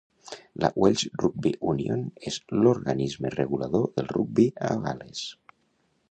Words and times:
La 0.61 0.69
Welsh 0.83 1.01
Rugby 1.23 1.51
Union 1.71 1.99
és 2.31 2.39
l'organisme 2.63 3.31
regulador 3.35 3.85
del 3.99 4.09
rugbi 4.13 4.47
a 4.71 4.71
Gal·les. 4.87 5.21